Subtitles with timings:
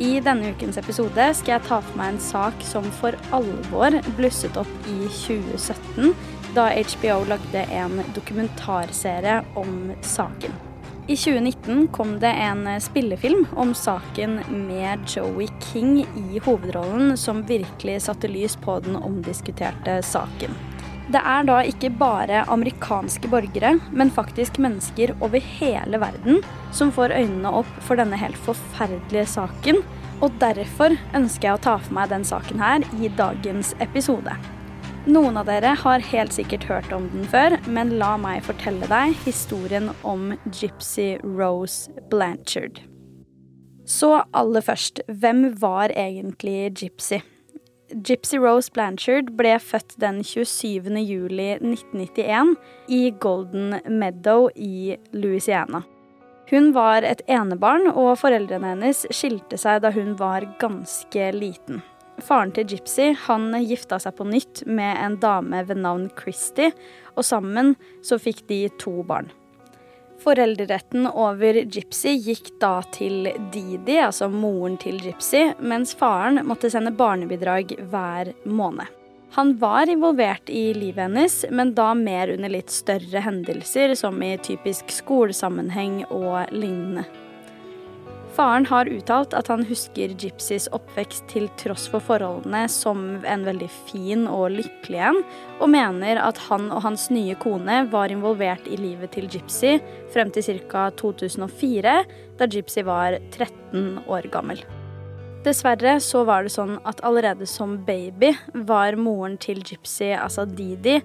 [0.00, 4.56] I denne ukens episode skal jeg ta for meg en sak som for alvor blusset
[4.56, 6.14] opp i 2017,
[6.56, 10.56] da HBO lagde en dokumentarserie om saken.
[11.04, 18.00] I 2019 kom det en spillefilm om saken med Joey King i hovedrollen, som virkelig
[18.08, 20.56] satte lys på den omdiskuterte saken.
[21.10, 26.38] Det er da ikke bare amerikanske borgere, men faktisk mennesker over hele verden
[26.76, 29.80] som får øynene opp for denne helt forferdelige saken,
[30.22, 34.36] og derfor ønsker jeg å ta for meg den saken her i dagens episode.
[35.10, 39.16] Noen av dere har helt sikkert hørt om den før, men la meg fortelle deg
[39.24, 42.84] historien om Gypsy Rose Blanchard.
[43.88, 47.24] Så aller først, hvem var egentlig Gypsy?
[47.90, 50.92] Gypsy Rose Blanchard ble født den 27.
[51.02, 52.52] juli 1991
[52.86, 55.82] i Golden Meadow i Louisiana.
[56.50, 61.82] Hun var et enebarn, og foreldrene hennes skilte seg da hun var ganske liten.
[62.22, 66.70] Faren til Gypsy han gifta seg på nytt med en dame ved navn Christy,
[67.16, 67.74] og sammen
[68.06, 69.32] så fikk de to barn.
[70.20, 76.92] Foreldreretten over Gypsy gikk da til Didi, altså moren til Gypsy, mens faren måtte sende
[76.92, 78.90] barnebidrag hver måned.
[79.32, 84.34] Han var involvert i livet hennes, men da mer under litt større hendelser, som i
[84.42, 87.06] typisk skolesammenheng og lignende.
[88.30, 93.68] Faren har uttalt at han husker Gypsys oppvekst til tross for forholdene som en veldig
[93.90, 95.18] fin og lykkelig en,
[95.58, 99.78] og mener at han og hans nye kone var involvert i livet til Gypsy
[100.14, 100.88] frem til ca.
[101.00, 101.96] 2004,
[102.38, 104.62] da Gypsy var 13 år gammel.
[105.44, 108.34] Dessverre så var det sånn at allerede som baby
[108.68, 111.00] var moren til Gypsy, altså Didi,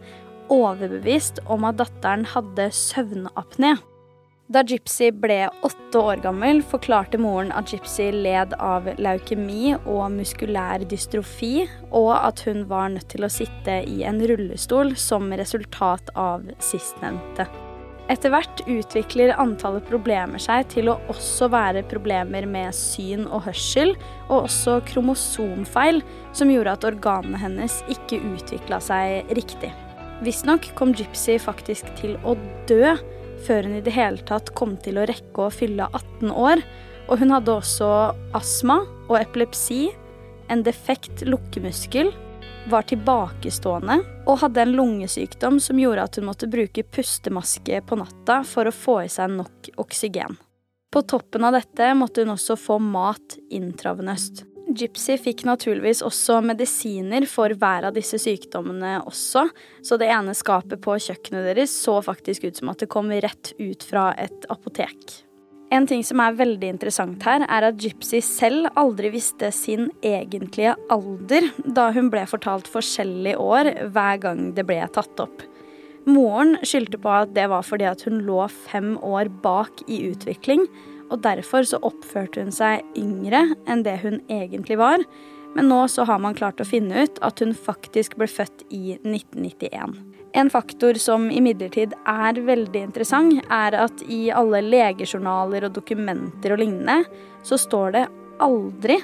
[0.52, 3.76] overbevist om at datteren hadde søvnapné.
[4.46, 10.84] Da Gypsy ble åtte år gammel, forklarte moren at Gypsy led av leukemi og muskulær
[10.86, 16.46] dystrofi, og at hun var nødt til å sitte i en rullestol som resultat av
[16.62, 17.48] sistnevnte.
[18.06, 23.96] Etter hvert utvikler antallet problemer seg til å også være problemer med syn og hørsel,
[24.28, 26.04] og også kromosomfeil,
[26.38, 29.74] som gjorde at organene hennes ikke utvikla seg riktig.
[30.22, 32.38] Visstnok kom Gypsy faktisk til å
[32.70, 32.94] dø
[33.46, 36.64] før hun i det hele tatt kom til å rekke å fylle 18 år,
[37.06, 37.90] og hun hadde også
[38.38, 39.90] astma og epilepsi,
[40.50, 42.12] en defekt lukkemuskel,
[42.70, 48.40] var tilbakestående og hadde en lungesykdom som gjorde at hun måtte bruke pustemaske på natta
[48.48, 50.40] for å få i seg nok oksygen.
[50.90, 54.46] På toppen av dette måtte hun også få mat intravenøst.
[54.76, 59.46] Gypsy fikk naturligvis også medisiner for hver av disse sykdommene også,
[59.86, 63.54] så det ene skapet på kjøkkenet deres så faktisk ut som at det kom rett
[63.60, 65.22] ut fra et apotek.
[65.74, 70.76] En ting som er veldig interessant her, er at Gypsy selv aldri visste sin egentlige
[70.94, 75.44] alder da hun ble fortalt forskjellige år hver gang det ble tatt opp.
[76.06, 80.68] Moren skyldte på at det var fordi at hun lå fem år bak i utvikling,
[81.12, 85.04] og derfor så oppførte hun seg yngre enn det hun egentlig var.
[85.56, 88.98] Men nå så har man klart å finne ut at hun faktisk ble født i
[88.98, 89.96] 1991.
[90.36, 96.60] En faktor som imidlertid er veldig interessant, er at i alle legejournaler og dokumenter og
[96.60, 97.06] lignende,
[97.48, 98.04] så står det
[98.44, 98.98] aldri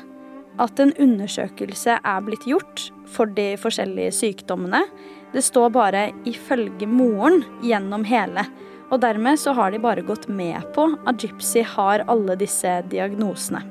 [0.60, 4.84] at en undersøkelse er blitt gjort for de forskjellige sykdommene.
[5.32, 8.44] Det står bare 'ifølge moren' gjennom hele.
[8.92, 13.64] Og dermed så har de bare gått med på at Gypsy har alle disse diagnosene.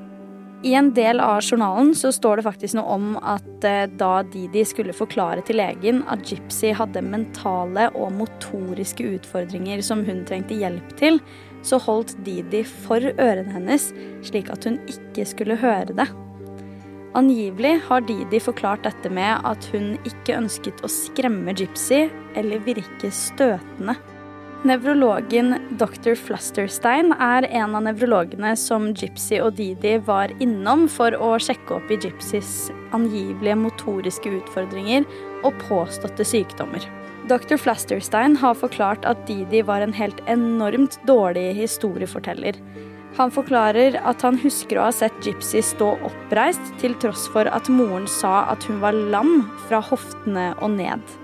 [0.63, 4.61] I en del av journalen så står det faktisk noe om at eh, da Didi
[4.69, 10.93] skulle forklare til legen at Gypsy hadde mentale og motoriske utfordringer som hun trengte hjelp
[11.01, 11.17] til,
[11.65, 13.89] så holdt Didi for ørene hennes,
[14.25, 16.11] slik at hun ikke skulle høre det.
[17.17, 22.05] Angivelig har Didi forklart dette med at hun ikke ønsket å skremme Gypsy
[22.37, 23.97] eller virke støtende.
[24.61, 26.13] Nevrologen dr.
[26.21, 31.89] Flusterstein er en av nevrologene som Gypsy og Didi var innom for å sjekke opp
[31.89, 35.07] i Gypsys angivelige motoriske utfordringer
[35.49, 36.85] og påståtte sykdommer.
[37.31, 37.57] Dr.
[37.57, 42.61] Flusterstein har forklart at Didi var en helt enormt dårlig historieforteller.
[43.17, 47.73] Han forklarer at han husker å ha sett Gypsy stå oppreist, til tross for at
[47.73, 51.20] moren sa at hun var lam fra hoftene og ned.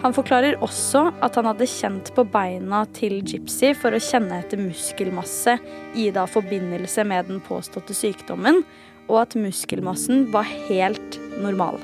[0.00, 4.60] Han forklarer også at han hadde kjent på beina til Gypsy for å kjenne etter
[4.60, 5.58] muskelmasse
[6.00, 8.62] i da forbindelse med den påståtte sykdommen,
[9.10, 11.76] og at muskelmassen var helt normal.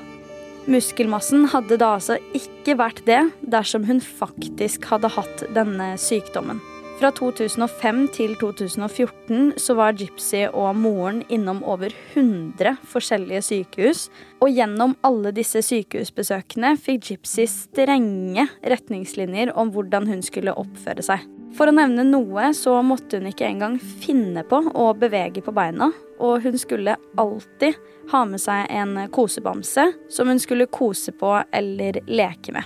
[0.67, 6.59] Muskelmassen hadde da altså ikke vært det dersom hun faktisk hadde hatt denne sykdommen.
[6.97, 14.07] Fra 2005 til 2014 så var Gypsy og moren innom over 100 forskjellige sykehus.
[14.41, 21.27] Og gjennom alle disse sykehusbesøkene fikk Gypsy strenge retningslinjer om hvordan hun skulle oppføre seg.
[21.53, 25.91] For å nevne noe så måtte hun ikke engang finne på å bevege på beina.
[26.17, 27.77] Og hun skulle alltid
[28.09, 32.65] ha med seg en kosebamse som hun skulle kose på eller leke med.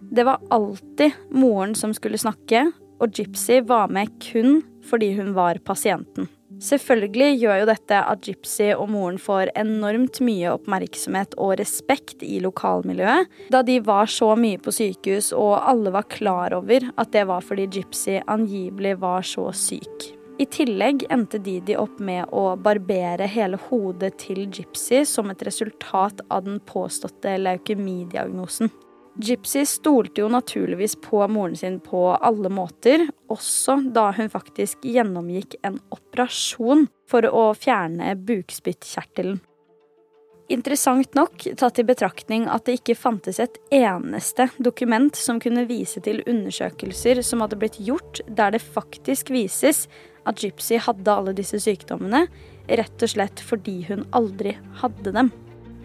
[0.00, 2.70] Det var alltid moren som skulle snakke,
[3.00, 6.28] og Gypsy var med kun fordi hun var pasienten.
[6.62, 12.38] Selvfølgelig gjør jo dette at Gypsy og moren får enormt mye oppmerksomhet og respekt i
[12.40, 17.26] lokalmiljøet, da de var så mye på sykehus og alle var klar over at det
[17.28, 20.12] var fordi Gypsy angivelig var så syk.
[20.36, 26.20] I tillegg endte Didi opp med å barbere hele hodet til Gypsy som et resultat
[26.28, 28.68] av den påståtte leukemidiagnosen.
[29.16, 35.56] Gypsy stolte jo naturligvis på moren sin på alle måter, også da hun faktisk gjennomgikk
[35.64, 39.38] en operasjon for å fjerne bukspyttkjertelen.
[40.52, 45.98] Interessant nok, tatt i betraktning at det ikke fantes et eneste dokument som kunne vise
[46.04, 49.86] til undersøkelser som hadde blitt gjort der det faktisk vises
[50.28, 52.26] at Gypsy hadde alle disse sykdommene,
[52.68, 55.32] rett og slett fordi hun aldri hadde dem.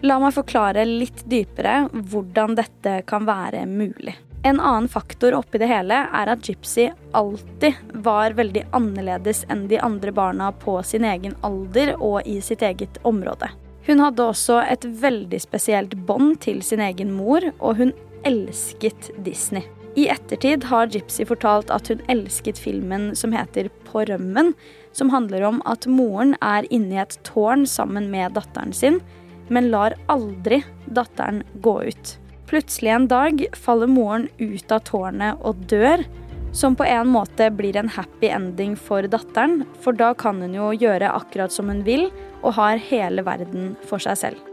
[0.02, 4.16] La meg forklare litt dypere hvordan dette kan være mulig.
[4.42, 9.78] En annen faktor oppi det hele er at Gypsy alltid var veldig annerledes enn de
[9.78, 13.52] andre barna på sin egen alder og i sitt eget område.
[13.86, 17.94] Hun hadde også et veldig spesielt bånd til sin egen mor, og hun
[18.26, 19.62] elsket Disney.
[19.94, 24.54] I ettertid har Gypsy fortalt at hun elsket filmen som heter På rømmen,
[24.96, 29.02] som handler om at moren er inne i et tårn sammen med datteren sin,
[29.48, 32.18] men lar aldri datteren gå ut.
[32.50, 36.04] Plutselig en dag faller moren ut av tårnet og dør,
[36.52, 40.68] som på en måte blir en happy ending for datteren, for da kan hun jo
[40.76, 42.10] gjøre akkurat som hun vil,
[42.42, 44.48] og har hele verden for seg selv.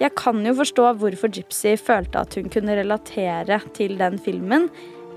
[0.00, 4.70] Jeg kan jo forstå hvorfor Gypsy følte at hun kunne relatere til den filmen,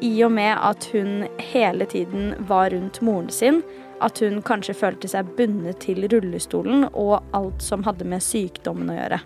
[0.04, 3.62] i og med at hun hele tiden var rundt moren sin,
[4.02, 8.98] at hun kanskje følte seg bundet til rullestolen og alt som hadde med sykdommen å
[8.98, 9.22] gjøre.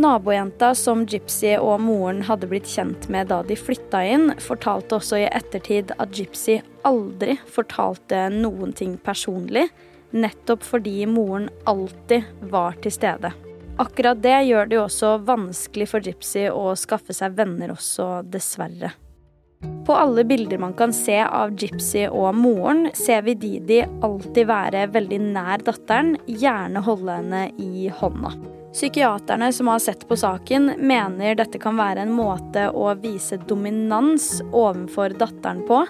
[0.00, 5.18] Nabojenta som Gypsy og moren hadde blitt kjent med da de flytta inn, fortalte også
[5.18, 9.66] i ettertid at Gypsy aldri fortalte noen ting personlig,
[10.14, 13.34] nettopp fordi moren alltid var til stede.
[13.80, 18.94] Akkurat det gjør det jo også vanskelig for Gypsy å skaffe seg venner også, dessverre.
[19.86, 24.84] På alle bilder man kan se av Gypsy og moren, ser vi Didi alltid være
[24.94, 28.30] veldig nær datteren, gjerne holde henne i hånda.
[28.70, 34.36] Psykiaterne som har sett på saken, mener dette kan være en måte å vise dominans
[34.52, 35.80] overfor datteren på,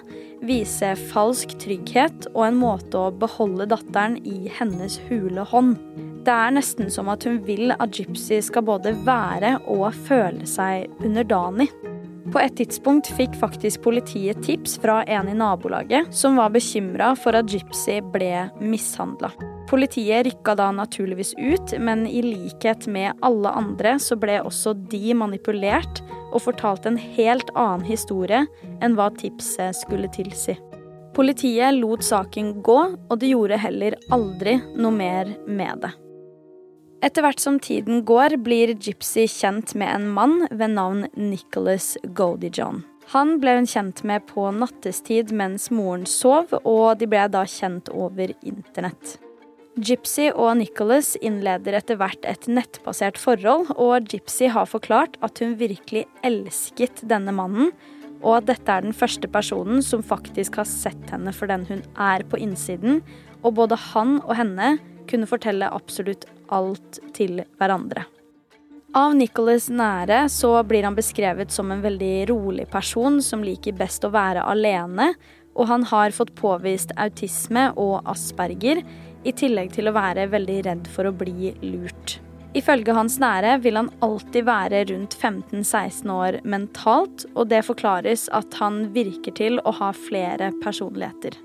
[0.41, 5.77] vise falsk trygghet og en måte å beholde datteren i hennes hule hånd.
[6.25, 10.89] Det er nesten som at hun vil at Gypsy skal både være og føle seg
[11.05, 11.69] underdanig.
[12.29, 17.33] På et tidspunkt fikk faktisk politiet tips fra en i nabolaget som var bekymra for
[17.37, 19.31] at Gypsy ble mishandla.
[19.71, 25.15] Politiet rykka da naturligvis ut, men i likhet med alle andre så ble også de
[25.17, 28.43] manipulert og fortalt en helt annen historie
[28.83, 30.59] enn hva tipset skulle tilsi.
[31.15, 35.91] Politiet lot saken gå, og de gjorde heller aldri noe mer med det.
[37.01, 42.83] Etter hvert som tiden går, blir Gypsy kjent med en mann ved navn Nicholas Goldie-John.
[43.15, 47.89] Han ble hun kjent med på nattestid mens moren sov, og de ble da kjent
[47.89, 49.17] over internett.
[49.81, 55.57] Gypsy og Nicholas innleder etter hvert et nettbasert forhold, og Gypsy har forklart at hun
[55.57, 57.73] virkelig elsket denne mannen,
[58.21, 61.81] og at dette er den første personen som faktisk har sett henne for den hun
[61.97, 63.01] er på innsiden,
[63.41, 64.75] og både han og henne
[65.11, 68.07] kunne fortelle absolutt alt til hverandre.
[68.97, 74.03] Av Nicholas nære så blir han beskrevet som en veldig rolig person som liker best
[74.03, 75.13] å være alene,
[75.55, 78.83] og han har fått påvist autisme og asperger,
[79.23, 82.17] i tillegg til å være veldig redd for å bli lurt.
[82.57, 88.57] Ifølge hans nære vil han alltid være rundt 15-16 år mentalt, og det forklares at
[88.59, 91.37] han virker til å ha flere personligheter.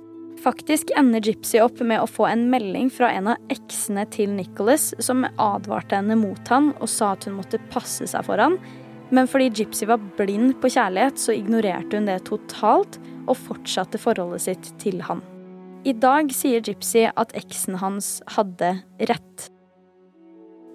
[0.43, 4.93] Faktisk ender Gypsy opp med å få en melding fra en av eksene til Nicholas
[5.03, 8.59] som advarte henne mot han og sa at hun måtte passe seg for han,
[9.15, 14.47] men fordi Gypsy var blind på kjærlighet, så ignorerte hun det totalt og fortsatte forholdet
[14.47, 15.23] sitt til han.
[15.87, 18.73] I dag sier Gypsy at eksen hans hadde
[19.07, 19.51] rett.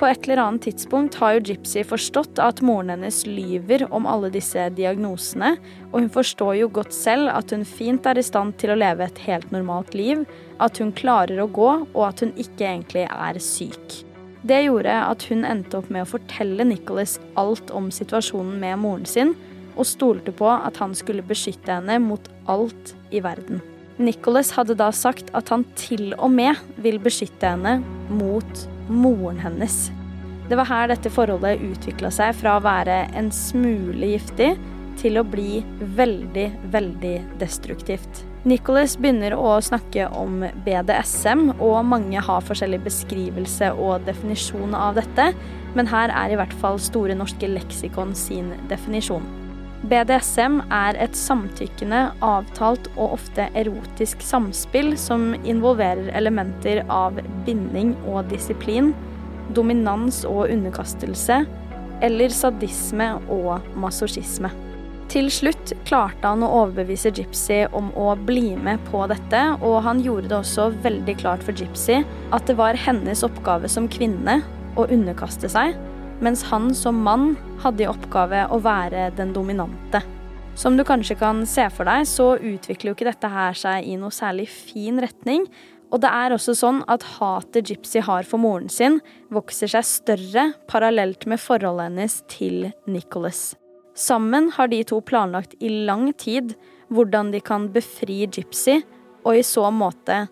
[0.02, 4.32] På et eller annet tidspunkt har jo Gypsy forstått at moren hennes lyver om alle
[4.34, 5.52] disse diagnosene,
[5.92, 9.06] og hun forstår jo godt selv at hun fint er i stand til å leve
[9.06, 10.24] et helt normalt liv,
[10.58, 14.00] at hun klarer å gå, og at hun ikke egentlig er syk.
[14.42, 19.06] Det gjorde at hun endte opp med å fortelle Nicholas alt om situasjonen med moren
[19.06, 19.38] sin,
[19.78, 23.62] og stolte på at han skulle beskytte henne mot alt i verden.
[24.02, 29.90] Nicholas hadde da sagt at han til og med vil beskytte henne mot moren hennes.
[30.50, 34.52] Det var her dette forholdet utvikla seg fra å være en smule giftig
[35.00, 35.62] til å bli
[35.98, 38.26] veldig, veldig destruktivt.
[38.44, 45.30] Nicholas begynner å snakke om BDSM, og mange har forskjellig beskrivelse og definisjon av dette,
[45.78, 49.41] men her er i hvert fall Store norske leksikon sin definisjon.
[49.82, 58.30] BDSM er et samtykkende, avtalt og ofte erotisk samspill som involverer elementer av binding og
[58.30, 58.92] disiplin,
[59.58, 61.42] dominans og underkastelse,
[62.06, 64.54] eller sadisme og masochisme.
[65.12, 70.00] Til slutt klarte han å overbevise Gypsy om å bli med på dette, og han
[70.06, 74.40] gjorde det også veldig klart for Gypsy at det var hennes oppgave som kvinne
[74.80, 75.76] å underkaste seg,
[76.22, 80.04] mens han som mann hadde i oppgave å være den dominante.
[80.56, 83.96] Som du kanskje kan se for deg, så utvikler jo ikke dette her seg i
[84.00, 85.48] noe særlig fin retning.
[85.92, 89.00] Og det er også sånn at hatet Gypsy har for moren sin,
[89.32, 93.52] vokser seg større parallelt med forholdet hennes til Nicholas.
[93.98, 96.56] Sammen har de to planlagt i lang tid
[96.92, 98.80] hvordan de kan befri Gypsy,
[99.24, 100.26] og i så måte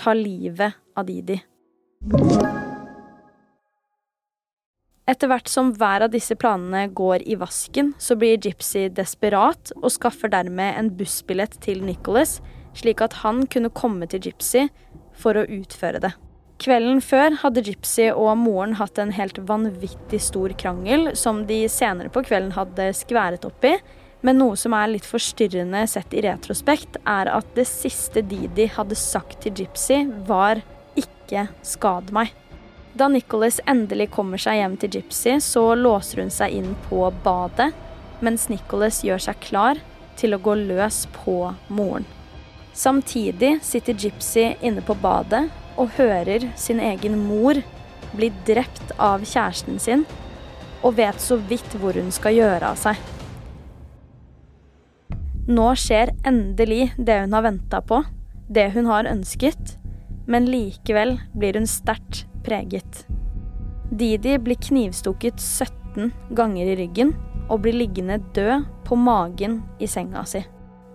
[0.00, 1.40] ta livet av Didi.
[5.12, 9.90] Etter hvert som hver av disse planene går i vasken, så blir Gypsy desperat og
[9.92, 12.38] skaffer dermed en bussbillett til Nicholas,
[12.78, 14.70] slik at han kunne komme til Gypsy
[15.20, 16.14] for å utføre det.
[16.62, 22.12] Kvelden før hadde Gypsy og moren hatt en helt vanvittig stor krangel, som de senere
[22.12, 23.74] på kvelden hadde skværet opp i.
[24.22, 28.96] Men noe som er litt forstyrrende sett i retrospekt, er at det siste Didi hadde
[28.96, 30.62] sagt til Gypsy, var
[30.96, 32.41] 'ikke skad meg'.
[32.94, 37.70] Da Nicholas endelig kommer seg hjem til Gypsy, så låser hun seg inn på badet,
[38.20, 39.80] mens Nicholas gjør seg klar
[40.20, 41.36] til å gå løs på
[41.72, 42.04] moren.
[42.76, 45.46] Samtidig sitter Gypsy inne på badet
[45.80, 47.56] og hører sin egen mor
[48.12, 50.04] bli drept av kjæresten sin,
[50.84, 53.00] og vet så vidt hvor hun skal gjøre av seg.
[55.48, 58.02] Nå skjer endelig det hun har venta på,
[58.52, 59.78] det hun har ønsket,
[60.32, 63.04] men likevel blir hun sterkt preget.
[63.92, 67.12] Didi blir knivstukket 17 ganger i ryggen
[67.50, 70.40] og blir liggende død på magen i senga si.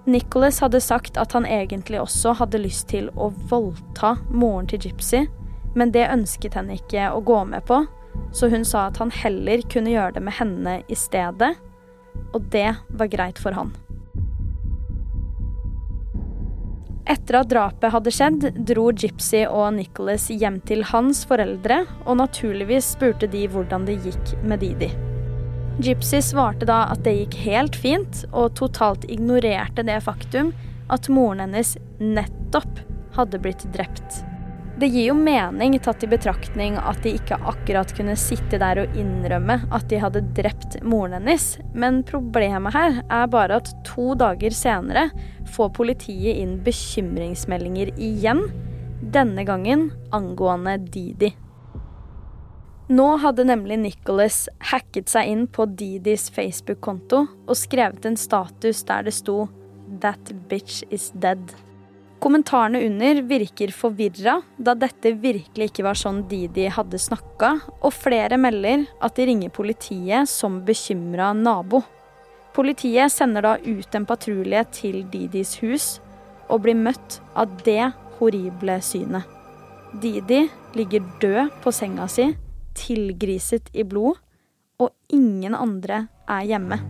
[0.08, 5.26] Nicholas hadde sagt at han egentlig også hadde lyst til å voldta moren til Gypsy,
[5.78, 7.84] men det ønsket henne ikke å gå med på,
[8.34, 11.54] så hun sa at han heller kunne gjøre det med henne i stedet,
[12.34, 13.76] og det var greit for han.
[17.08, 22.90] Etter at drapet hadde skjedd, dro Gypsy og Nicholas hjem til hans foreldre, og naturligvis
[22.98, 24.90] spurte de hvordan det gikk med Didi.
[25.80, 30.52] Gypsy svarte da at det gikk helt fint, og totalt ignorerte det faktum
[30.92, 32.84] at moren hennes nettopp
[33.16, 34.24] hadde blitt drept.
[34.78, 39.00] Det gir jo mening tatt i betraktning at de ikke akkurat kunne sitte der og
[39.00, 44.54] innrømme at de hadde drept moren hennes, men problemet her er bare at to dager
[44.54, 45.08] senere
[45.50, 48.44] får politiet inn bekymringsmeldinger igjen,
[49.02, 51.34] denne gangen angående Didi.
[52.94, 59.10] Nå hadde nemlig Nicholas hacket seg inn på Didis Facebook-konto og skrevet en status der
[59.10, 59.48] det sto
[59.90, 61.67] 'That bitch is dead'.
[62.20, 67.52] Kommentarene under virker forvirra, da dette virkelig ikke var sånn Didi hadde snakka,
[67.86, 71.84] og flere melder at de ringer politiet som bekymra nabo.
[72.58, 75.88] Politiet sender da ut en patrulje til Didis hus,
[76.50, 79.28] og blir møtt av det horrible synet.
[80.02, 82.32] Didi ligger død på senga si,
[82.78, 84.18] tilgriset i blod,
[84.82, 86.82] og ingen andre er hjemme.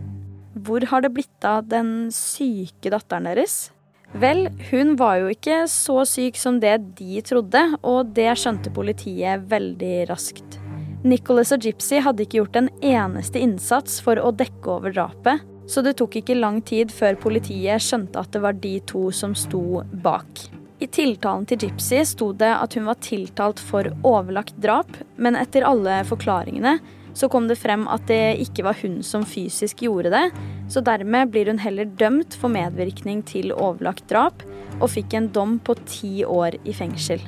[0.56, 3.68] Hvor har det blitt av den syke datteren deres?
[4.16, 9.44] Vel, hun var jo ikke så syk som det de trodde, og det skjønte politiet
[9.50, 10.56] veldig raskt.
[11.04, 15.84] Nicholas og Gypsy hadde ikke gjort en eneste innsats for å dekke over drapet, så
[15.84, 19.82] det tok ikke lang tid før politiet skjønte at det var de to som sto
[19.92, 20.48] bak.
[20.80, 25.66] I tiltalen til Gypsy sto det at hun var tiltalt for overlagt drap, men etter
[25.68, 26.78] alle forklaringene
[27.18, 30.26] så kom det frem at det ikke var hun som fysisk gjorde det,
[30.70, 34.44] så dermed blir hun heller dømt for medvirkning til overlagt drap,
[34.78, 37.18] og fikk en dom på ti år i fengsel.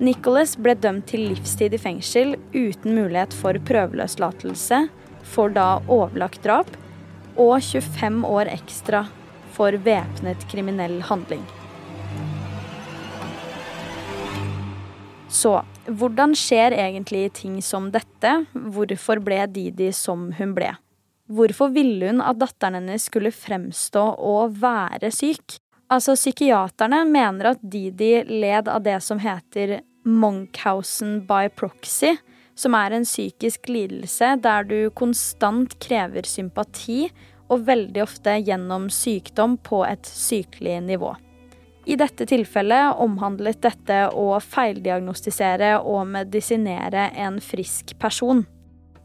[0.00, 4.86] Nicholas ble dømt til livstid i fengsel uten mulighet for prøveløslatelse
[5.26, 6.72] for da overlagt drap,
[7.36, 9.04] og 25 år ekstra
[9.56, 11.44] for væpnet kriminell handling.
[15.28, 18.32] Så hvordan skjer egentlig ting som dette?
[18.52, 20.72] Hvorfor ble Didi som hun ble?
[21.26, 25.58] Hvorfor ville hun at datteren hennes skulle fremstå og være syk?
[25.90, 32.14] Altså, Psykiaterne mener at Didi led av det som heter Monkhausen by proxy,
[32.56, 37.10] som er en psykisk lidelse der du konstant krever sympati,
[37.46, 41.12] og veldig ofte gjennom sykdom på et sykelig nivå.
[41.86, 48.42] I dette tilfellet omhandlet dette å feildiagnostisere og medisinere en frisk person.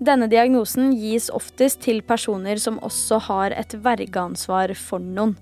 [0.01, 5.35] Denne diagnosen gis oftest til personer som også har et vergeansvar for noen.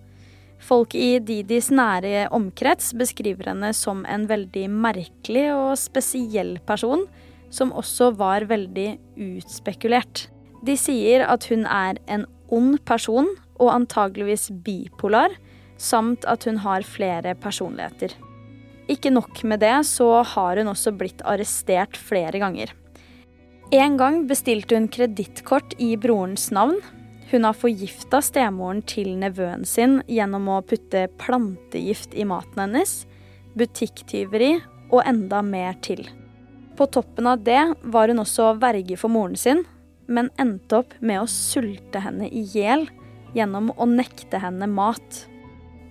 [0.60, 7.06] Folk i Didis nære omkrets beskriver henne som en veldig merkelig og spesiell person,
[7.50, 10.28] som også var veldig utspekulert.
[10.68, 15.32] De sier at hun er en ond person og antageligvis bipolar,
[15.80, 18.14] samt at hun har flere personligheter.
[18.90, 22.74] Ikke nok med det, så har hun også blitt arrestert flere ganger.
[23.72, 26.80] En gang bestilte hun kredittkort i brorens navn.
[27.30, 33.04] Hun har forgifta stemoren til nevøen sin gjennom å putte plantegift i maten hennes,
[33.54, 34.56] butikktyveri
[34.90, 36.02] og enda mer til.
[36.80, 37.62] På toppen av det
[37.94, 39.62] var hun også verge for moren sin,
[40.10, 42.88] men endte opp med å sulte henne i hjel
[43.36, 45.28] gjennom å nekte henne mat.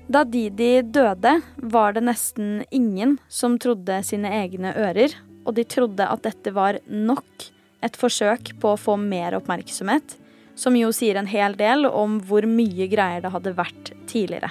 [0.09, 5.13] Da Didi døde, var det nesten ingen som trodde sine egne ører,
[5.45, 7.45] og de trodde at dette var nok
[7.85, 10.15] et forsøk på å få mer oppmerksomhet,
[10.57, 14.49] som jo sier en hel del om hvor mye greier det hadde vært tidligere.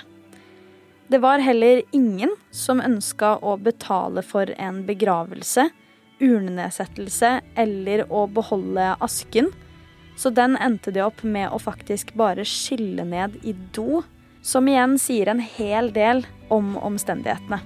[1.09, 5.71] Det var heller ingen som ønska å betale for en begravelse,
[6.21, 9.49] urnenedsettelse eller å beholde asken,
[10.17, 14.03] så den endte de opp med å faktisk bare skylle ned i do
[14.47, 17.59] som igjen sier en hel del om omstendighetene.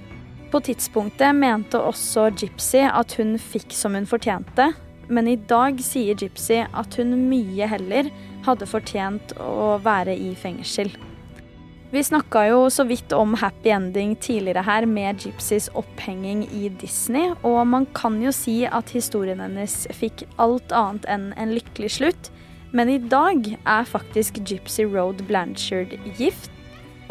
[0.52, 4.72] På tidspunktet mente også Gypsy at hun fikk som hun fortjente,
[5.12, 8.10] men i dag sier Gypsy at hun mye heller
[8.48, 10.91] hadde fortjent å være i fengsel.
[11.91, 17.34] Vi snakka jo så vidt om happy ending tidligere her med Gypsys opphenging i Disney,
[17.44, 22.32] og man kan jo si at historien hennes fikk alt annet enn en lykkelig slutt,
[22.72, 26.52] men i dag er faktisk Gypsy Road Blanchard gift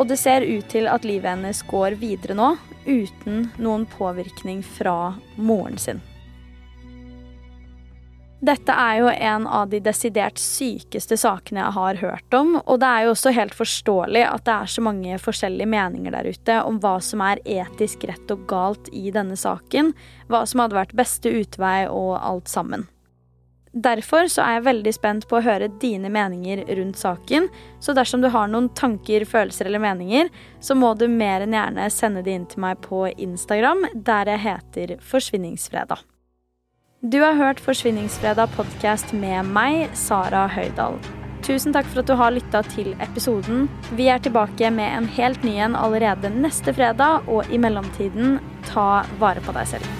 [0.01, 2.55] og det ser ut til at livet hennes går videre nå,
[2.87, 6.01] uten noen påvirkning fra moren sin.
[8.41, 12.89] Dette er jo en av de desidert sykeste sakene jeg har hørt om, og det
[12.89, 16.79] er jo også helt forståelig at det er så mange forskjellige meninger der ute om
[16.81, 19.93] hva som er etisk rett og galt i denne saken,
[20.33, 22.89] hva som hadde vært beste utvei og alt sammen.
[23.71, 27.47] Derfor så er jeg veldig spent på å høre dine meninger rundt saken.
[27.79, 31.87] Så dersom du har noen tanker, følelser eller meninger, så må du mer enn gjerne
[31.95, 36.03] sende de inn til meg på Instagram, der jeg heter Forsvinningsfredag.
[37.01, 40.99] Du har hørt Forsvinningsfredag podkast med meg, Sara Høydahl.
[41.47, 43.71] Tusen takk for at du har lytta til episoden.
[43.97, 48.41] Vi er tilbake med en helt ny en allerede neste fredag, og i mellomtiden,
[48.75, 50.00] ta vare på deg selv.